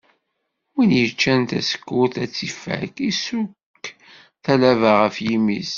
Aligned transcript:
Win 0.73 0.91
yeččan 0.99 1.41
tasekkurt 1.49 2.15
ar 2.21 2.27
tt-ifak, 2.29 2.95
isuk 3.09 3.83
talaba 4.43 4.91
ɣef 5.01 5.15
yimi-s. 5.25 5.69